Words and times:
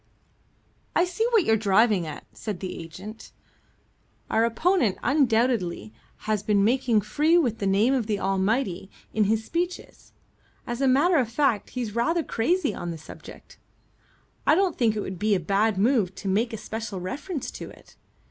"I 0.95 1.05
see 1.05 1.27
what 1.29 1.43
you're 1.43 1.55
driving 1.55 2.07
at," 2.07 2.25
said 2.35 2.59
the 2.59 2.75
agent. 2.83 3.31
"Our 4.31 4.45
opponent 4.45 4.97
undoubtedly 5.03 5.93
has 6.25 6.41
been 6.41 6.63
making 6.63 7.01
free 7.01 7.37
with 7.37 7.59
the 7.59 7.67
name 7.67 7.93
of 7.93 8.07
the 8.07 8.19
Almighty 8.19 8.89
in 9.13 9.25
his 9.25 9.43
speeches. 9.45 10.13
As 10.65 10.81
a 10.81 10.87
matter 10.87 11.17
of 11.17 11.29
fact 11.29 11.69
he's 11.77 11.93
rather 11.93 12.23
crazy 12.23 12.73
on 12.73 12.89
the 12.89 12.97
subject. 12.97 13.59
I 14.47 14.55
don't 14.55 14.75
think 14.75 14.95
it 14.95 15.01
would 15.01 15.19
be 15.19 15.35
a 15.35 15.39
bad 15.39 15.77
move 15.77 16.15
to 16.15 16.27
make 16.27 16.51
a 16.51 16.57
special 16.57 16.99
reference 16.99 17.51
to 17.51 17.69
it. 17.69 17.95